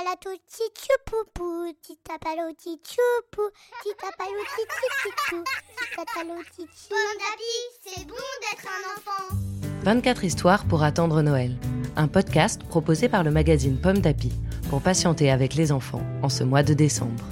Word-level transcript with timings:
palato 0.00 0.30
tchoupoupou, 0.48 1.72
titapalo 1.82 2.50
tchoupoupou, 2.56 3.50
titapalo 3.82 4.40
tchoupoupou, 4.48 5.44
titapalo 5.76 6.42
tchoupoupou. 6.42 6.88
Pomme 6.88 7.16
d'api, 7.20 7.54
c'est 7.84 8.06
bon 8.06 8.14
d'être 8.40 8.66
un 8.66 8.82
enfant. 8.96 9.36
24 9.82 10.24
histoires 10.24 10.64
pour 10.64 10.82
attendre 10.84 11.20
Noël. 11.20 11.54
Un 11.96 12.08
podcast 12.08 12.62
proposé 12.64 13.10
par 13.10 13.24
le 13.24 13.30
magazine 13.30 13.78
Pomme 13.78 13.98
d'Api 13.98 14.32
pour 14.70 14.80
patienter 14.80 15.30
avec 15.30 15.54
les 15.54 15.70
enfants 15.70 16.02
en 16.22 16.30
ce 16.30 16.44
mois 16.44 16.62
de 16.62 16.72
décembre. 16.72 17.24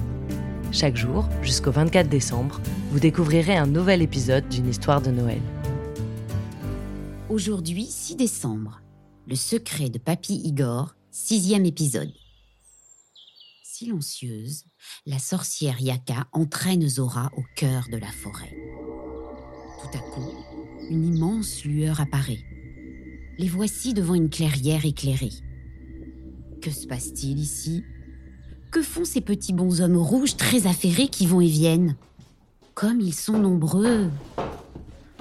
Chaque 0.70 0.96
jour, 0.96 1.26
jusqu'au 1.42 1.70
24 1.70 2.08
décembre, 2.08 2.60
vous 2.90 3.00
découvrirez 3.00 3.56
un 3.56 3.66
nouvel 3.66 4.02
épisode 4.02 4.46
d'une 4.48 4.68
histoire 4.68 5.00
de 5.00 5.10
Noël. 5.10 5.40
Aujourd'hui, 7.30 7.86
6 7.86 8.16
décembre. 8.16 8.82
Le 9.26 9.36
secret 9.36 9.88
de 9.88 9.98
Papy 9.98 10.42
Igor, 10.44 10.94
sixième 11.10 11.64
épisode. 11.64 12.12
Silencieuse, 13.78 14.64
la 15.06 15.20
sorcière 15.20 15.80
Yaka 15.80 16.26
entraîne 16.32 16.88
Zora 16.88 17.30
au 17.36 17.44
cœur 17.54 17.84
de 17.92 17.96
la 17.96 18.08
forêt. 18.08 18.58
Tout 19.80 19.96
à 19.96 20.00
coup, 20.00 20.34
une 20.90 21.14
immense 21.14 21.64
lueur 21.64 22.00
apparaît. 22.00 22.44
Les 23.38 23.46
voici 23.46 23.94
devant 23.94 24.14
une 24.14 24.30
clairière 24.30 24.84
éclairée. 24.84 25.30
Que 26.60 26.72
se 26.72 26.88
passe-t-il 26.88 27.38
ici? 27.38 27.84
Que 28.72 28.82
font 28.82 29.04
ces 29.04 29.20
petits 29.20 29.52
bonshommes 29.52 29.96
rouges 29.96 30.36
très 30.36 30.66
affairés 30.66 31.06
qui 31.06 31.28
vont 31.28 31.40
et 31.40 31.46
viennent? 31.46 31.94
Comme 32.74 33.00
ils 33.00 33.14
sont 33.14 33.38
nombreux 33.38 34.10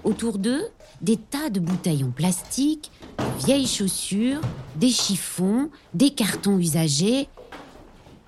Autour 0.03 0.39
d'eux, 0.39 0.66
des 1.03 1.17
tas 1.17 1.52
de 1.52 1.59
bouteilles 1.59 2.03
en 2.03 2.09
plastique, 2.09 2.91
de 3.19 3.45
vieilles 3.45 3.67
chaussures, 3.67 4.41
des 4.77 4.89
chiffons, 4.89 5.69
des 5.94 6.09
cartons 6.09 6.58
usagés. 6.58 7.30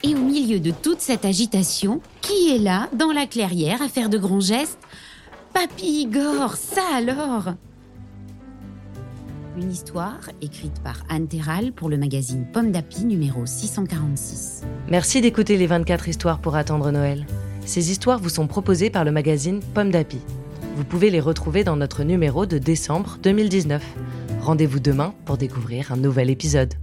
Et 0.02 0.16
au 0.16 0.20
milieu 0.20 0.62
de 0.62 0.72
toute 0.72 1.02
cette 1.02 1.26
agitation, 1.26 2.00
qui 2.22 2.56
est 2.56 2.60
là, 2.60 2.88
dans 2.94 3.12
la 3.12 3.26
clairière, 3.26 3.82
à 3.82 3.90
faire 3.90 4.10
de 4.10 4.18
grands 4.18 4.40
gestes? 4.40 4.80
Papy 5.54 6.04
Igor, 6.04 6.56
ça 6.56 6.84
alors 6.96 7.54
Une 9.58 9.70
histoire 9.70 10.30
écrite 10.42 10.82
par 10.84 11.04
Anne 11.10 11.28
Terral 11.28 11.74
pour 11.74 11.90
le 11.90 11.98
magazine 11.98 12.46
Pomme 12.54 12.72
d'Api 12.72 13.04
numéro 13.04 13.46
646. 13.46 14.62
Merci 14.90 15.20
d'écouter 15.20 15.58
les 15.58 15.68
24 15.68 16.08
histoires 16.08 16.40
pour 16.40 16.56
attendre 16.56 16.92
Noël. 16.92 17.26
Ces 17.66 17.92
histoires 17.92 18.20
vous 18.20 18.30
sont 18.30 18.48
proposées 18.48 18.90
par 18.90 19.04
le 19.04 19.12
magazine 19.12 19.60
Pomme 19.74 19.92
d'Api. 19.92 20.20
Vous 20.78 20.86
pouvez 20.86 21.10
les 21.10 21.20
retrouver 21.20 21.66
dans 21.66 21.76
notre 21.76 22.04
numéro 22.04 22.46
de 22.46 22.58
décembre 22.58 23.18
2019. 23.22 23.84
Rendez-vous 24.40 24.80
demain 24.80 25.14
pour 25.26 25.36
découvrir 25.36 25.92
un 25.92 25.98
nouvel 25.98 26.30
épisode. 26.30 26.74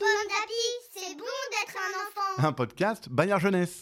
D'api, 0.00 0.52
c'est 0.92 1.14
bon 1.16 1.24
d'être 1.50 1.76
un 1.76 1.92
enfant. 2.00 2.48
Un 2.48 2.52
podcast 2.52 3.08
Bayard 3.08 3.40
Jeunesse. 3.40 3.80